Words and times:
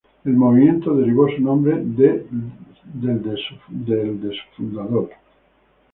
El 0.25 0.33
movimiento 0.33 0.95
derivó 0.95 1.27
su 1.29 1.39
nombre 1.43 1.75
del 1.75 2.25
de 3.03 4.31
su 4.33 4.39
fundador. 4.57 5.11